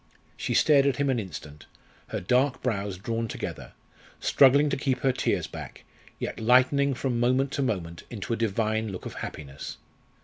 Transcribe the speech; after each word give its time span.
She 0.35 0.55
stared 0.55 0.87
at 0.87 0.95
him 0.95 1.11
an 1.11 1.19
instant, 1.19 1.67
her 2.07 2.19
dark 2.19 2.63
brows 2.63 2.97
drawn 2.97 3.27
together, 3.27 3.73
struggling 4.19 4.67
to 4.71 4.75
keep 4.75 5.01
her 5.01 5.11
tears 5.11 5.45
back, 5.45 5.83
yet 6.17 6.39
lightening 6.39 6.95
from 6.95 7.19
moment 7.19 7.51
to 7.51 7.61
moment 7.61 8.01
into 8.09 8.33
a 8.33 8.35
divine 8.35 8.91
look 8.91 9.05
of 9.05 9.13
happiness. 9.21 9.77